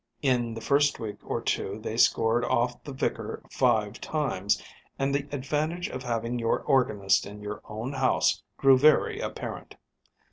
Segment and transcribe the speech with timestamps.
[0.23, 4.59] In the first week or two they scored off the vicar five times,
[4.97, 9.75] and the advantage of having your organist in your own house grew very apparent.